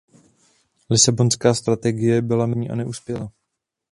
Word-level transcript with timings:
Lisabonská 0.89 1.53
strategie 1.53 2.21
byla 2.21 2.45
mezivládní, 2.45 2.69
a 2.69 2.75
neuspěla. 2.75 3.31